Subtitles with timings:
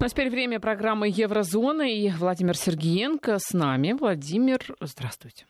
[0.00, 3.94] Ну а теперь время программы Еврозона и Владимир Сергеенко с нами.
[3.98, 5.44] Владимир, здравствуйте.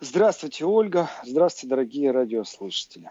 [0.00, 1.10] Здравствуйте, Ольга.
[1.26, 3.10] Здравствуйте, дорогие радиослушатели.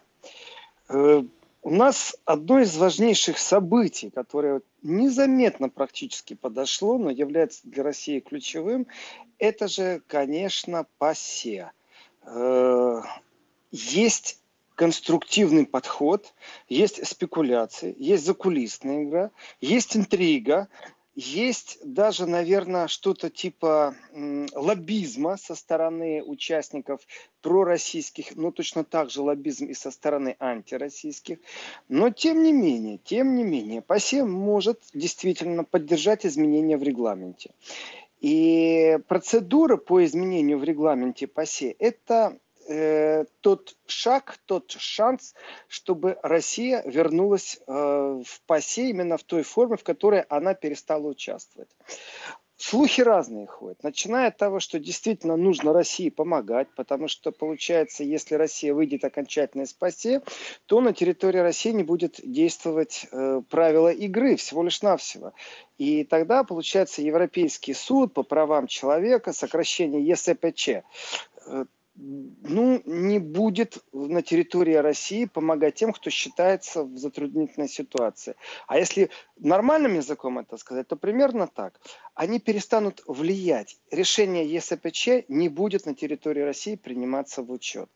[0.89, 1.21] Э,
[1.61, 8.87] у нас одно из важнейших событий, которое незаметно практически подошло, но является для России ключевым,
[9.37, 11.71] это же, конечно, ПАСЕ.
[12.23, 13.01] Э,
[13.69, 14.39] есть
[14.79, 16.33] конструктивный подход,
[16.69, 20.69] есть спекуляции, есть закулисная игра, есть интрига,
[21.15, 23.93] есть даже, наверное, что-то типа
[24.55, 27.01] лоббизма со стороны участников
[27.41, 31.39] пророссийских, но точно так же лоббизм и со стороны антироссийских.
[31.89, 37.51] Но тем не менее, тем не менее, ПАСЕ может действительно поддержать изменения в регламенте.
[38.21, 45.33] И процедура по изменению в регламенте ПАСЕ– это э, тот шаг, тот шанс,
[45.67, 51.69] чтобы Россия вернулась э, в ПАСЕ именно в той форме, в которой она перестала участвовать.
[52.61, 58.35] Слухи разные ходят, начиная от того, что действительно нужно России помогать, потому что получается, если
[58.35, 60.21] Россия выйдет окончательно из ПАСЕ,
[60.65, 65.31] то на территории России не будет действовать э, правила игры всего лишь навсего.
[65.77, 71.65] И тогда получается Европейский суд по правам человека, сокращение ЕСПЧ, э,
[72.01, 78.35] ну, не будет на территории России помогать тем, кто считается в затруднительной ситуации.
[78.67, 81.79] А если нормальным языком это сказать, то примерно так.
[82.15, 83.77] Они перестанут влиять.
[83.91, 87.89] Решение ЕСПЧ не будет на территории России приниматься в учет.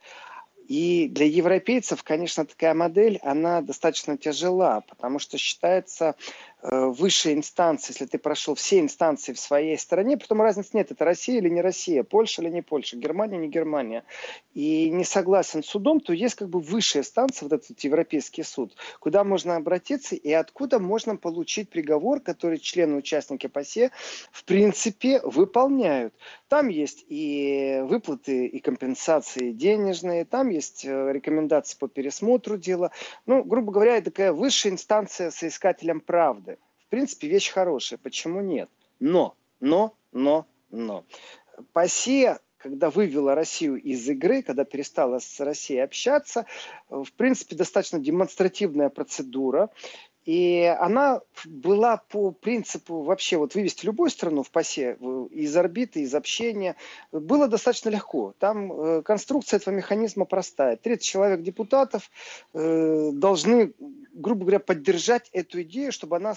[0.68, 6.16] И для европейцев, конечно, такая модель, она достаточно тяжела, потому что считается
[6.64, 11.40] высшие инстанции, если ты прошел все инстанции в своей стране, потом разницы нет, это Россия
[11.40, 14.06] или не Россия, Польша или не Польша, Германия не Германия,
[14.54, 18.76] и не согласен с судом, то есть как бы высшая инстанция, вот этот Европейский суд,
[19.00, 23.92] куда можно обратиться и откуда можно получить приговор, который члены, участники ПАСЕ
[24.32, 26.14] в принципе выполняют.
[26.48, 32.92] Там есть и выплаты, и компенсации денежные, там есть э, рекомендации по пересмотру дела.
[33.26, 36.53] Ну, грубо говоря, это такая высшая инстанция соискателем правды
[36.94, 37.98] принципе, вещь хорошая.
[37.98, 38.70] Почему нет?
[39.00, 41.06] Но, но, но, но.
[41.74, 46.46] ПАСЕ когда вывела Россию из игры, когда перестала с Россией общаться,
[46.88, 49.70] в принципе, достаточно демонстративная процедура.
[50.26, 54.98] И она была по принципу вообще вот вывести любую страну в ПАСЕ
[55.32, 56.76] из орбиты, из общения,
[57.12, 58.34] было достаточно легко.
[58.40, 60.78] Там э, конструкция этого механизма простая.
[60.78, 62.10] 30 человек депутатов
[62.54, 63.74] э, должны,
[64.14, 66.36] грубо говоря, поддержать эту идею, чтобы она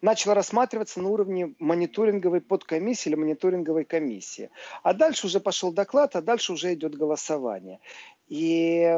[0.00, 4.50] начала рассматриваться на уровне мониторинговой подкомиссии или мониторинговой комиссии.
[4.82, 7.80] А дальше уже пошел доклад, а дальше уже идет голосование.
[8.28, 8.96] И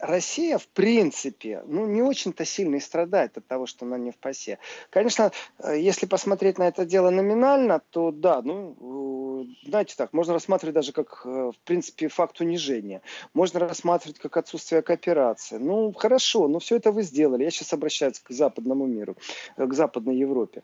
[0.00, 4.18] Россия, в принципе, ну, не очень-то сильно и страдает от того, что она не в
[4.18, 4.58] ПАСЕ.
[4.90, 10.74] Конечно, э, если посмотреть на это дело номинально, то да, ну, знаете так, можно рассматривать
[10.74, 13.02] даже как, э, в принципе, факт унижения.
[13.34, 15.58] Можно рассматривать как отсутствие кооперации.
[15.58, 17.44] Ну, хорошо, но все это вы сделали.
[17.44, 19.16] Я сейчас обращаюсь к западному миру,
[19.56, 20.62] э, к Западной Европе.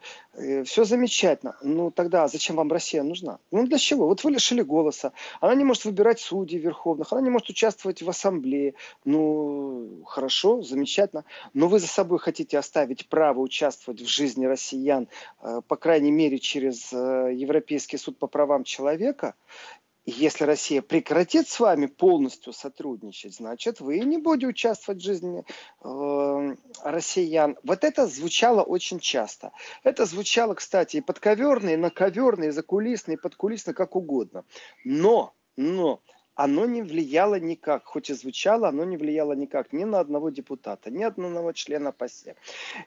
[0.65, 1.57] Все замечательно.
[1.63, 3.39] Ну, тогда зачем вам Россия нужна?
[3.51, 4.07] Ну, для чего?
[4.07, 5.13] Вот вы лишили голоса.
[5.41, 8.75] Она не может выбирать судей верховных, она не может участвовать в ассамблее.
[9.05, 11.25] Ну, хорошо, замечательно.
[11.55, 15.09] Но вы за собой хотите оставить право участвовать в жизни россиян,
[15.43, 19.35] э, по крайней мере, через э, Европейский суд по правам человека.
[20.05, 25.45] если Россия прекратит с вами полностью сотрудничать, значит, вы не будете участвовать в жизни
[25.85, 27.57] э, россиян.
[27.63, 29.53] Вот это звучало очень часто.
[29.85, 34.45] Это звучало, кстати, и подковерно, и наковерно, и закулисно, и подкулисно, как угодно.
[34.85, 36.01] Но, но
[36.35, 40.91] оно не влияло никак, хоть и звучало, оно не влияло никак ни на одного депутата,
[40.91, 42.37] ни одного члена ПАСЕ.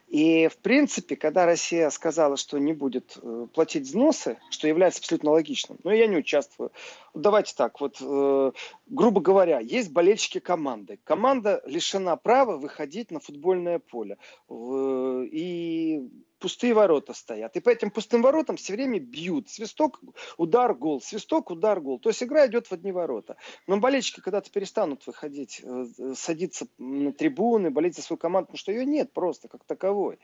[0.08, 5.30] И, в принципе, когда Россия сказала, что не будет э, платить взносы, что является абсолютно
[5.30, 6.72] логичным, но я не участвую.
[7.14, 8.52] Давайте так, вот, э,
[8.86, 10.98] грубо говоря, есть болельщики команды.
[11.04, 14.18] Команда лишена права выходить на футбольное поле.
[14.50, 16.08] И
[16.38, 17.56] пустые ворота стоят.
[17.56, 19.48] И по этим пустым воротам все время бьют.
[19.48, 20.00] Свисток,
[20.36, 21.00] удар, гол.
[21.00, 21.98] Свисток, удар, гол.
[21.98, 23.36] То есть игра идет в одни ворота.
[23.66, 25.84] Но болельщики когда-то перестанут выходить, э,
[26.14, 30.18] садиться на трибуны, болеть за свою команду, потому что ее нет просто как таковой.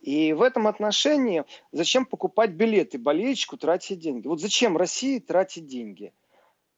[0.00, 4.26] И в этом отношении зачем покупать билеты болельщику, тратить деньги?
[4.26, 6.12] Вот зачем России тратить деньги?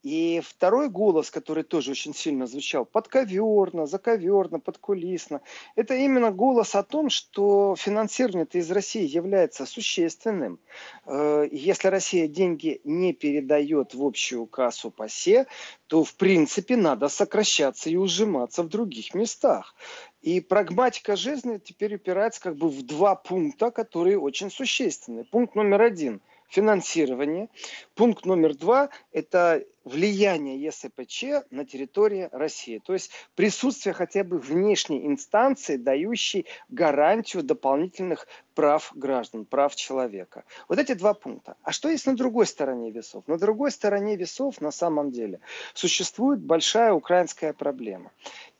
[0.04, 5.40] И второй голос, который тоже очень сильно звучал, подковерно, заковерно, подкулисно,
[5.74, 10.60] это именно голос о том, что финансирование из России является существенным.
[11.04, 15.46] Э, если Россия деньги не передает в общую кассу ПАСЕ,
[15.88, 19.74] то в принципе надо сокращаться и ужиматься в других местах.
[20.22, 25.24] И прагматика жизни теперь упирается как бы в два пункта, которые очень существенны.
[25.24, 27.48] Пункт номер один– финансирование.
[27.94, 32.80] Пункт номер два– это влияние ЕСПЧ на территории России.
[32.84, 40.44] То есть присутствие хотя бы внешней инстанции, дающей гарантию дополнительных прав граждан, прав человека.
[40.68, 41.56] Вот эти два пункта.
[41.62, 43.26] А что есть на другой стороне весов?
[43.26, 45.40] На другой стороне весов на самом деле
[45.74, 48.10] существует большая украинская проблема.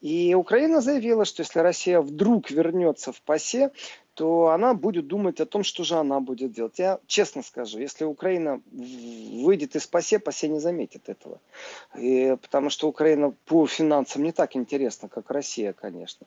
[0.01, 3.73] И Украина заявила, что если Россия вдруг вернется в ПАСЕ,
[4.19, 6.81] то она будет думать о том, что же она будет делать.
[6.81, 11.41] Я честно скажу, если Украина выйдет из ПАСЕ, ПАСЕ не заметит этого.
[11.97, 16.27] И, потому что Украина по финансам не так интересна, как Россия, конечно.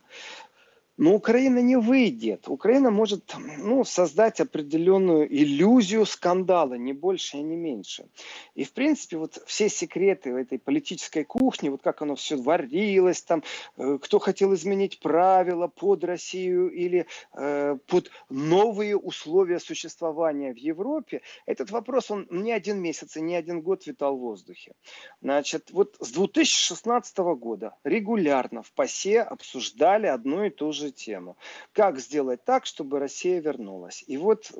[1.02, 2.48] Но Украина не выйдет.
[2.48, 8.06] Украина может ну, создать определенную иллюзию скандала, не больше и не меньше.
[8.54, 13.42] И, в принципе, вот все секреты этой политической кухни, вот как оно все варилось, там,
[13.78, 21.24] э, кто хотел изменить правила под Россию или э, под новые условия существования в Европе,
[21.48, 24.74] этот вопрос, он не один месяц и не один год витал в воздухе.
[25.20, 31.38] Значит, вот с 2016 года регулярно в ПАСЕ обсуждали одно и то же тему.
[31.74, 34.04] Как сделать так, чтобы Россия вернулась?
[34.08, 34.52] И вот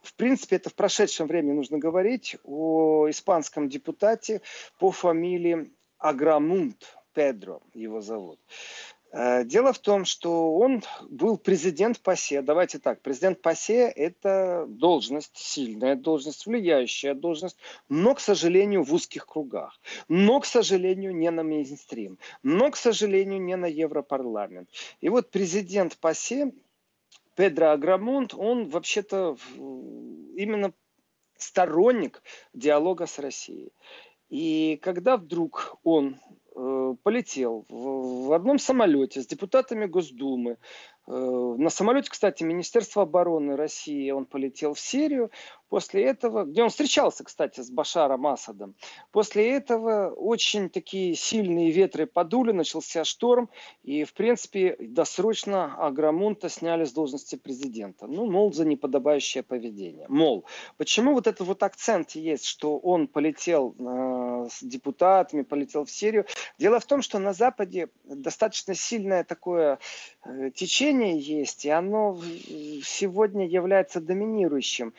[0.00, 4.42] в принципе, это в прошедшем времени нужно говорить о испанском депутате
[4.78, 8.38] по фамилии Аграмунт Педро, его зовут.
[9.18, 12.42] Э, дело в том, что он был президент ПАСЕ.
[12.42, 17.56] Давайте так, президент ПАСЕ– это должность, сильная должность, влияющая должность,
[17.88, 19.80] но, к сожалению, в узких кругах.
[20.08, 22.18] Но, к сожалению, не на мейнстрим.
[22.42, 24.68] Но, к сожалению, не на Европарламент.
[25.00, 26.52] И вот президент ПАСЕ,
[27.36, 30.74] Педро Аграмонт, он вообще-то именно
[31.38, 32.22] сторонник
[32.52, 33.72] диалога с Россией.
[34.28, 36.20] И когда вдруг он
[37.02, 40.56] полетел в, одном самолете с депутатами Госдумы.
[41.06, 45.30] Э, на самолете, кстати, Министерство обороны России он полетел в Сирию.
[45.68, 48.74] После этого, где он встречался, кстати, с Башаром Асадом,
[49.10, 53.50] после этого очень такие сильные ветры подули, начался шторм,
[53.82, 58.06] и, в принципе, досрочно Аграмунта сняли с должности президента.
[58.06, 60.06] Ну, мол, за неподобающее поведение.
[60.08, 60.44] Мол,
[60.76, 66.26] почему вот этот вот акцент есть, что он полетел э, с депутатами, полетел в Сирию?
[66.58, 69.78] Дело в том, что на Западе достаточно сильное такое
[70.24, 72.18] э, течение есть, и оно
[72.84, 74.94] сегодня является доминирующим.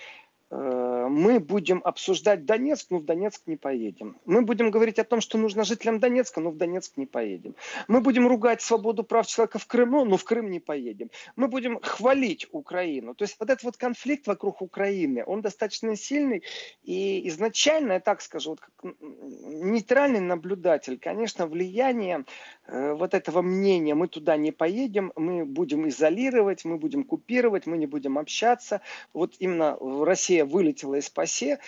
[0.51, 4.17] Э, мы будем обсуждать Донецк, но в Донецк не поедем.
[4.25, 7.55] Мы будем говорить о том, что нужно жителям Донецка, но в Донецк не поедем.
[7.87, 11.09] Мы будем ругать свободу прав человека в Крыму, но в Крым не поедем.
[11.35, 13.15] Мы будем хвалить Украину.
[13.15, 16.43] То есть вот этот вот конфликт вокруг Украины, он достаточно сильный.
[16.83, 22.25] И изначально, я так скажу, вот как нейтральный наблюдатель, конечно, влияние
[22.67, 27.77] э, вот этого мнения, мы туда не поедем, мы будем изолировать, мы будем купировать, мы
[27.77, 28.81] не будем общаться.
[29.13, 31.59] Вот именно Россия вылетела из ПАСЕ,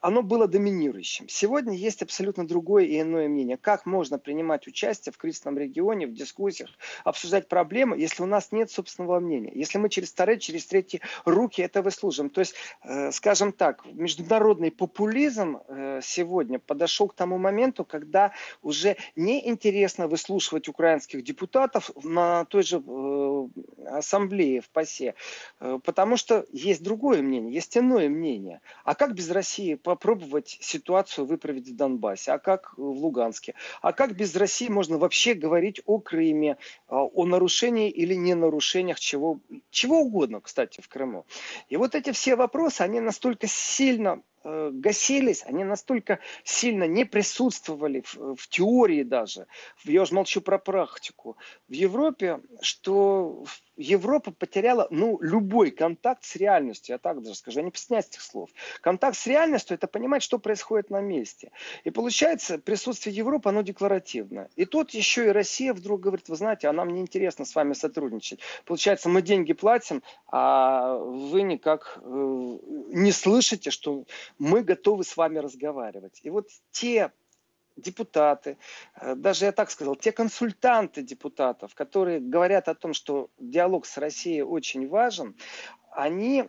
[0.00, 1.28] оно было доминирующим.
[1.28, 3.56] Сегодня есть абсолютно другое и иное мнение.
[3.56, 6.70] Как можно принимать участие в кризисном регионе, в дискуссиях,
[7.04, 11.62] обсуждать проблемы, если у нас нет собственного мнения, если мы через вторые, через третьи руки
[11.62, 12.30] это выслужим.
[12.30, 18.32] То есть, э, скажем так, международный популизм э, сегодня подошел к тому моменту, когда
[18.62, 23.48] уже неинтересно выслушивать украинских депутатов на той же э,
[23.86, 25.14] ассамблее в ПАСЕ,
[25.60, 28.60] э, потому что есть другое мнение, есть иное мнение.
[28.84, 34.16] А как без России попробовать ситуацию выправить в Донбассе, а как в Луганске, а как
[34.16, 36.56] без России можно вообще говорить о Крыме,
[36.88, 41.26] а, о нарушении или не нарушениях чего, чего угодно, кстати, в Крыму.
[41.68, 48.02] И вот эти все вопросы, они настолько сильно э, гасились, они настолько сильно не присутствовали
[48.02, 49.46] в, в теории даже,
[49.84, 51.36] я уже молчу про практику,
[51.68, 53.44] в Европе, что
[53.76, 58.22] Европа потеряла, ну, любой контакт с реальностью, я так даже скажу, я не постесняюсь этих
[58.22, 58.50] слов.
[58.80, 61.52] Контакт с реальностью– это понимать, что происходит на месте.
[61.84, 64.48] И получается, присутствие Европы, оно декларативно.
[64.56, 68.40] И тут еще и Россия вдруг говорит, вы знаете, а нам неинтересно с вами сотрудничать.
[68.64, 72.58] Получается, мы деньги платим, а вы никак э,
[72.90, 74.04] не слышите, что
[74.38, 76.20] мы готовы с вами разговаривать.
[76.22, 77.12] И вот те
[77.76, 78.58] депутаты,
[78.94, 83.96] э, даже я так сказал, те консультанты депутатов, которые говорят о том, что диалог с
[83.98, 85.36] Россией очень важен,
[85.90, 86.48] они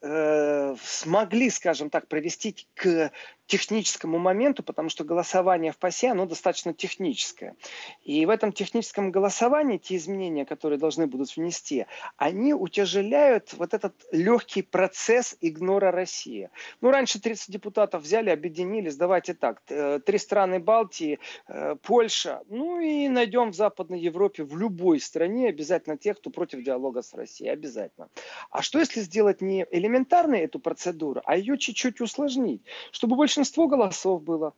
[0.00, 3.12] э, смогли, скажем так, провести к
[3.48, 7.56] техническому моменту, потому что голосование в ПАСЕ, оно достаточно техническое.
[8.04, 11.86] И в этом техническом голосовании те изменения, которые должны будут внести,
[12.18, 16.50] они утяжеляют вот этот легкий процесс игнора России.
[16.82, 22.80] Ну, раньше 30 депутатов взяли, объединились, давайте так, э, три страны Балтии, э, Польша, ну
[22.80, 27.50] и найдем в Западной Европе, в любой стране обязательно тех, кто против диалога с Россией,
[27.50, 28.10] обязательно.
[28.50, 32.60] А что если сделать не элементарно эту процедуру, а ее чуть-чуть усложнить,
[32.92, 34.54] чтобы большинство голосов было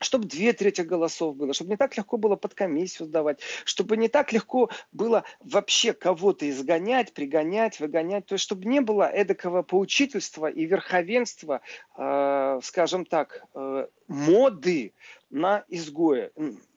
[0.00, 4.08] чтобы две трети голосов было, чтобы не так легко было под комиссию сдавать, чтобы не
[4.08, 10.48] так легко было вообще кого-то изгонять, пригонять, выгонять, то есть чтобы не было эдакого поучительства
[10.50, 11.60] и верховенства,
[11.96, 14.92] э, скажем так, э, моды
[15.30, 16.32] на изгоя.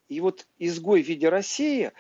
[0.07, 1.93] И вот изгой в виде России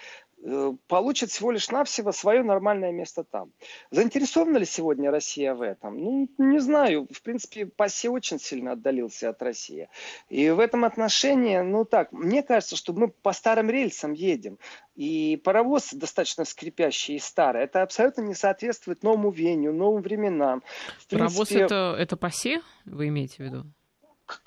[0.87, 3.51] получит всего лишь навсего свое нормальное место там.
[3.89, 5.97] Заинтересована ли сегодня Россия в этом?
[5.97, 7.07] Ну, не знаю.
[7.11, 9.89] В принципе, ПАСЕ очень сильно отдалился от России.
[10.29, 14.59] И в этом отношении, ну так, мне кажется, что мы по старым рельсам едем.
[14.95, 17.63] И паровоз достаточно скрипящий и старый.
[17.63, 20.63] Это абсолютно не соответствует новому вению, новым временам.
[20.99, 23.65] В паровоз принципе, это, это ПАСЕ, вы имеете в виду?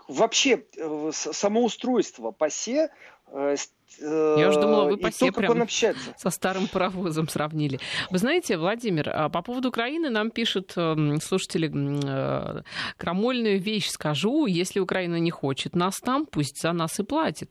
[0.08, 2.88] Вообще, э, самоустройство ПАСЕ э,
[4.00, 7.80] я уже думала, вы по себе прям со старым паровозом сравнили.
[8.10, 12.62] Вы знаете, Владимир, а по поводу Украины нам пишут эм, слушатели э,
[12.96, 14.46] крамольную вещь скажу.
[14.46, 17.50] Если Украина не хочет нас там, пусть за нас и платит.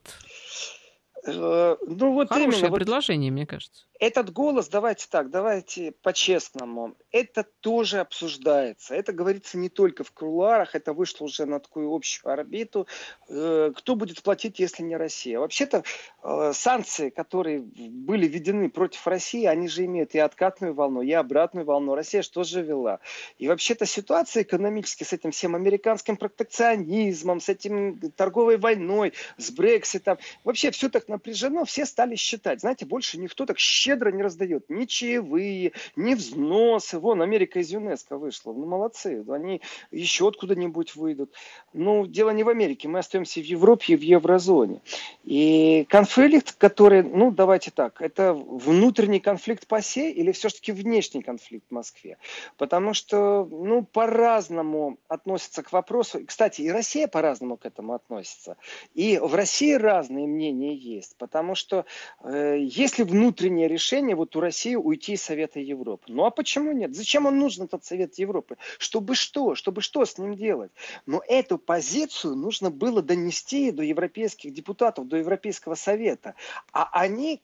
[1.26, 3.36] Э, ну, вот Хорошее именно, предложение, вот...
[3.36, 8.94] мне кажется этот голос, давайте так, давайте по-честному, это тоже обсуждается.
[8.94, 12.86] Это говорится не только в кулуарах, это вышло уже на такую общую орбиту.
[13.28, 15.40] Э, кто будет платить, если не Россия?
[15.40, 15.82] Вообще-то
[16.22, 21.66] э, санкции, которые были введены против России, они же имеют и откатную волну, и обратную
[21.66, 21.96] волну.
[21.96, 23.00] Россия что же вела?
[23.38, 30.18] И вообще-то ситуация экономически с этим всем американским протекционизмом, с этим торговой войной, с Брекситом,
[30.44, 32.60] вообще все так напряжено, все стали считать.
[32.60, 36.98] Знаете, больше никто так считает щедро не раздает ни чаевые, ни взносы.
[36.98, 38.52] Вон, Америка из ЮНЕСКО вышла.
[38.52, 39.24] Ну, молодцы.
[39.28, 41.32] Они еще откуда-нибудь выйдут.
[41.72, 42.86] Ну, дело не в Америке.
[42.88, 44.82] Мы остаемся в Европе и в еврозоне.
[45.24, 51.66] И конфликт, который, ну, давайте так, это внутренний конфликт по сей или все-таки внешний конфликт
[51.70, 52.18] в Москве?
[52.58, 56.20] Потому что, ну, по-разному относятся к вопросу.
[56.26, 58.58] Кстати, и Россия по-разному к этому относится.
[58.92, 61.16] И в России разные мнения есть.
[61.16, 61.86] Потому что
[62.22, 66.06] э, если внутреннее решение решение вот у России уйти из Совета Европы.
[66.08, 66.96] Ну а почему нет?
[66.96, 68.56] Зачем он нужен, этот Совет Европы?
[68.78, 69.54] Чтобы что?
[69.54, 70.72] Чтобы что с ним делать?
[71.06, 76.34] Но эту позицию нужно было донести до европейских депутатов, до Европейского Совета.
[76.72, 77.40] А они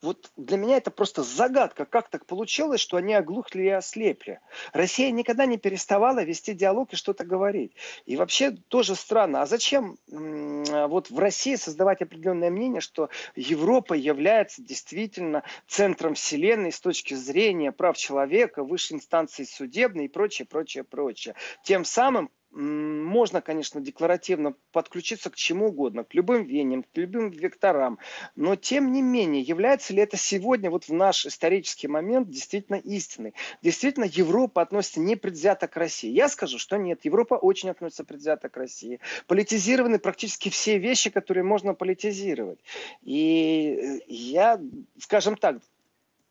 [0.00, 4.40] вот для меня это просто загадка, как так получилось, что они оглухли и ослепли.
[4.72, 7.72] Россия никогда не переставала вести диалог и что-то говорить.
[8.06, 14.62] И вообще тоже странно, а зачем вот в России создавать определенное мнение, что Европа является
[14.62, 21.34] действительно центром вселенной с точки зрения прав человека, высшей инстанции судебной и прочее, прочее, прочее.
[21.64, 27.98] Тем самым можно, конечно, декларативно подключиться к чему угодно, к любым вениям, к любым векторам,
[28.36, 33.34] но тем не менее, является ли это сегодня, вот в наш исторический момент, действительно истиной?
[33.62, 36.10] Действительно, Европа относится непредвзято к России?
[36.10, 39.00] Я скажу, что нет, Европа очень относится предвзято к России.
[39.26, 42.60] Политизированы практически все вещи, которые можно политизировать.
[43.02, 44.60] И я,
[44.98, 45.58] скажем так,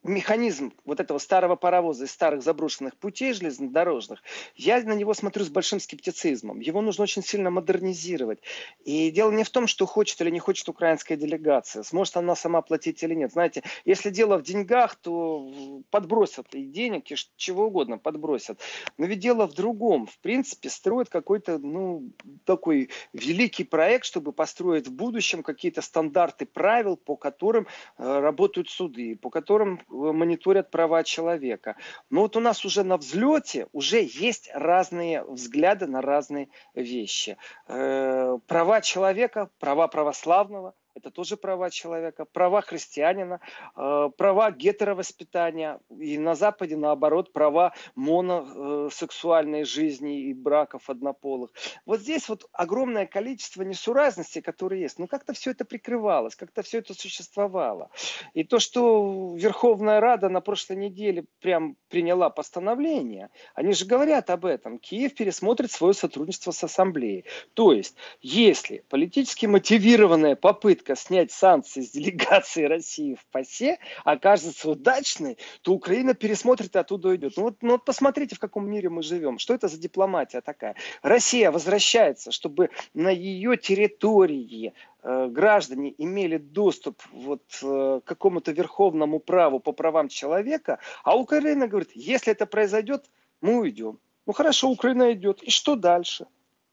[0.04, 4.22] механизм вот этого старого паровоза из старых заброшенных путей железнодорожных,
[4.56, 6.60] я на него смотрю с большим скептицизмом.
[6.60, 8.40] Его нужно очень сильно модернизировать.
[8.84, 12.62] И дело не в том, что хочет или не хочет украинская делегация, сможет она сама
[12.62, 13.32] платить или нет.
[13.32, 15.52] Знаете, если дело в деньгах, то
[15.90, 18.60] подбросят и денег, и чего угодно подбросят.
[18.98, 20.08] Но ведь дело в другом.
[20.08, 22.12] В принципе, строят какой-то, ну,
[22.46, 29.16] такой великий проект, чтобы построить в будущем какие-то стандарты правил, по которым э, работают суды,
[29.16, 31.76] по которым мониторят права человека.
[32.10, 37.38] Но вот у нас уже на взлете уже есть разные взгляды на разные вещи.
[37.68, 43.40] Э, права человека, права православного– это тоже права человека, права христианина,
[43.76, 51.52] э, права гетеровоспитания, и на Западе, наоборот, права моносексуальной жизни и браков однополых.
[51.86, 56.80] Вот здесь вот огромное количество несуразностей, которые есть, но как-то все это прикрывалось, как-то все
[56.80, 57.90] это существовало.
[58.34, 64.46] И то, что Верховная Рада на прошлой неделе прям приняла постановление, они же говорят об
[64.46, 67.26] этом, Киев пересмотрит свое сотрудничество с Ассамблеей.
[67.54, 74.70] То есть, если политически мотивированная попытка попытка снять санкции с делегации России в ПАСЕ окажется
[74.70, 77.34] удачной, то Украина пересмотрит и оттуда уйдет.
[77.38, 79.38] Ну вот, ну вот посмотрите, в каком мире мы живем.
[79.38, 80.76] Что это за дипломатия такая?
[81.02, 89.20] Россия возвращается, чтобы на ее территории э, граждане имели доступ вот, э, к какому-то верховному
[89.20, 93.06] праву по правам человека, а Украина говорит, если это произойдет,
[93.42, 94.00] мы уйдем.
[94.26, 95.44] Ну хорошо, Украина идет.
[95.44, 96.28] И что дальше?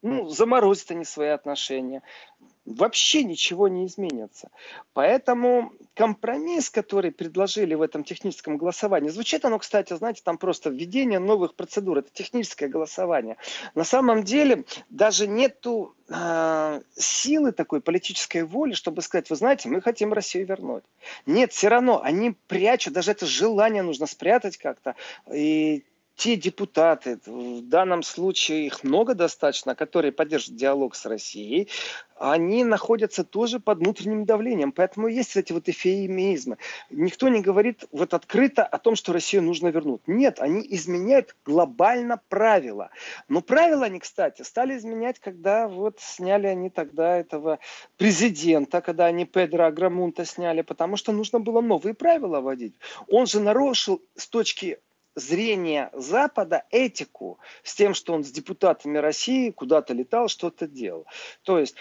[0.06, 2.02] Ну, заморозят они свои отношения.
[2.66, 4.48] Вообще ничего не изменится.
[4.94, 11.18] Поэтому компромисс, который предложили в этом техническом голосовании, звучит оно, кстати, знаете, там просто введение
[11.18, 11.98] новых процедур.
[11.98, 13.36] Это техническое голосование.
[13.74, 19.82] На самом деле даже нету э, силы такой политической воли, чтобы сказать, вы знаете, мы
[19.82, 20.84] хотим Россию вернуть.
[21.26, 24.94] Нет, все равно они прячут, даже это желание нужно спрятать как-то.
[25.30, 25.84] И
[26.16, 31.68] те депутаты, в данном случае их много достаточно, которые поддерживают диалог с Россией,
[32.16, 34.70] они находятся тоже под внутренним давлением.
[34.70, 36.58] Поэтому есть эти вот эфемизмы.
[36.90, 40.02] Никто не говорит вот открыто о том, что Россию нужно вернуть.
[40.06, 42.90] Нет, они изменяют глобально правила.
[43.28, 47.58] Но правила они, кстати, стали изменять, когда вот сняли они тогда этого
[47.96, 52.74] президента, когда они Педро Аграмунта сняли, потому что нужно было новые правила вводить.
[53.08, 54.78] Он же нарушил с точки
[55.14, 61.06] зрения Запада этику с тем, что он с депутатами России куда-то летал, что-то делал.
[61.42, 61.76] То есть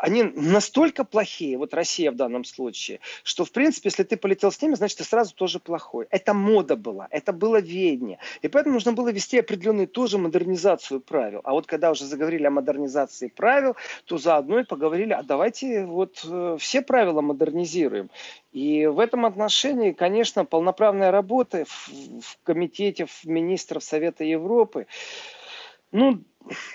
[0.00, 4.60] они настолько плохие, вот Россия в данном случае, что, в принципе, если ты полетел с
[4.62, 6.06] ними, значит, ты сразу тоже плохой.
[6.10, 8.18] Это мода была, это было веяние.
[8.42, 11.40] И поэтому нужно было вести определенную тоже модернизацию правил.
[11.44, 16.24] А вот когда уже заговорили о модернизации правил, то заодно и поговорили, а давайте вот
[16.24, 18.10] э, все правила модернизируем.
[18.52, 21.88] И в этом отношении, конечно, полноправная работа в,
[22.20, 24.86] в комитете в министров Совета Европы,
[25.94, 26.24] ну,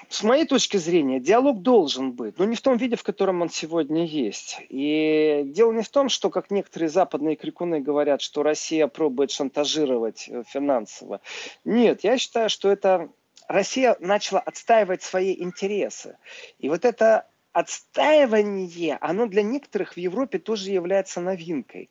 [0.07, 3.49] с моей точки зрения, диалог должен быть, но не в том виде, в котором он
[3.49, 4.57] сегодня есть.
[4.69, 10.29] И дело не в том, что, как некоторые западные крикуны говорят, что Россия пробует шантажировать
[10.29, 11.19] э, финансово.
[11.65, 13.09] Нет, я считаю, что это
[13.49, 16.17] Россия начала отстаивать свои интересы.
[16.57, 21.89] И вот это отстаивание, оно для некоторых в Европе тоже является новинкой.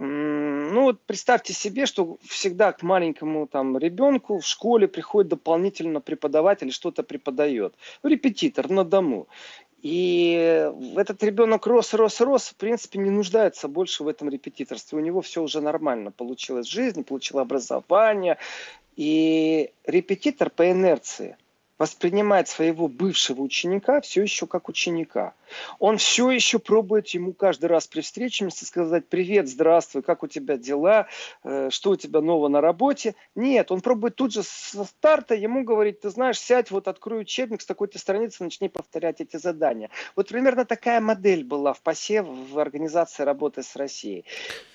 [0.00, 6.70] Ну вот представьте себе, что всегда к маленькому там ребенку в школе приходит дополнительно преподаватель
[6.70, 7.74] что-то преподает.
[8.02, 9.26] Ну, репетитор на дому.
[9.82, 14.98] И этот ребенок рос, рос, рос, в принципе, не нуждается больше в этом репетиторстве.
[14.98, 18.38] У него все уже нормально получилось в жизни, получил образование.
[18.94, 21.36] И репетитор по инерции–
[21.78, 25.34] воспринимает своего бывшего ученика все еще как ученика.
[25.78, 30.56] Он все еще пробует ему каждый раз при встрече сказать «Привет, здравствуй, как у тебя
[30.56, 31.06] дела,
[31.44, 35.64] э, что у тебя нового на работе?» Нет, он пробует тут же со старта ему
[35.64, 39.90] говорить «Ты знаешь, сядь, вот открой учебник с такой-то страницы, начни повторять эти задания».
[40.16, 44.24] Вот примерно такая модель была в ПАСЕ в организации работы с Россией.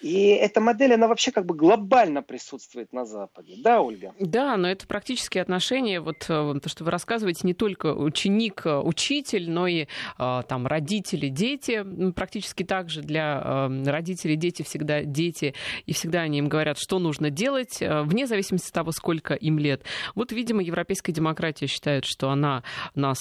[0.02, 3.56] И эта модель, она вообще как бы глобально присутствует на Западе.
[3.58, 4.14] Да, Ольга?
[4.20, 8.78] Да, но это практические отношения, вот э, то, что вы рассказываете, не только ученик, э,
[8.78, 11.84] учитель, но и э, там родители, дети.
[12.14, 15.54] Практически так же для родителей дети всегда дети,
[15.86, 19.84] и всегда они им говорят, что нужно делать, вне зависимости от того, сколько им лет.
[20.16, 22.64] Вот, видимо, европейская демократия считает, что она
[22.96, 23.18] нас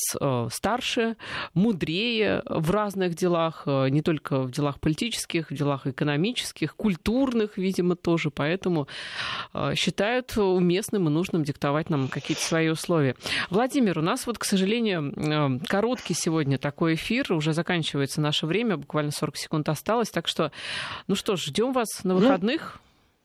[0.50, 1.16] старше,
[1.54, 8.30] мудрее в разных делах, не только в делах политических, в делах экономических, культурных, видимо, тоже.
[8.30, 8.86] Поэтому
[9.74, 13.16] считают уместным и нужным диктовать нам какие-то свои условия.
[13.62, 18.76] Владимир, у нас вот, к сожалению, э, короткий сегодня такой эфир, уже заканчивается наше время,
[18.76, 20.50] буквально 40 секунд осталось, так что,
[21.06, 22.80] ну что ж, ждем вас на ну, выходных.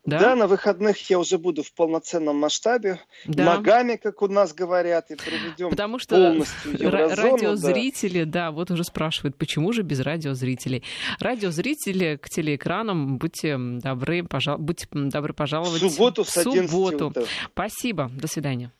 [0.06, 0.12] Ну...
[0.12, 0.20] Да?
[0.20, 3.56] да, на выходных я уже буду в полноценном масштабе, да.
[3.56, 8.46] ногами, как у нас говорят, и проведем Потому что полностью еврозону, радиозрители, да.
[8.46, 10.84] да, вот уже спрашивают, почему же без радиозрителей?
[11.20, 14.60] Радиозрители к телеэкранам, будьте добры, пожал...
[14.60, 17.12] будьте добры пожаловать в субботу с в субботу.
[17.52, 18.72] Спасибо, до свидания.